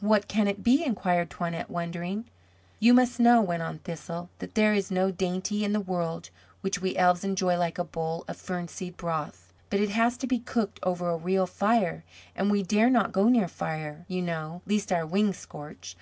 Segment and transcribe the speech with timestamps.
[0.00, 2.26] "What can it be?" inquired Toinette, wondering.
[2.80, 6.28] "You must know," went on Thistle, "that there is no dainty in the world
[6.60, 9.54] which we elves enjoy like a bowl of fern seed broth.
[9.70, 12.04] But it has to be cooked over a real fire,
[12.36, 15.96] and we dare not go near fire, you know, lest our wings scorch.